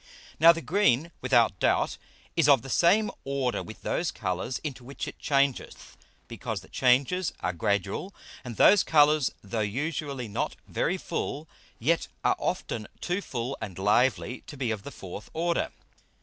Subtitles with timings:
[0.39, 1.97] Now the green, without doubt,
[2.35, 5.95] is of the same Order with those Colours into which it changeth,
[6.27, 8.11] because the Changes are gradual,
[8.43, 14.41] and those Colours, though usually not very full, yet are often too full and lively
[14.47, 15.71] to be of the fourth Order.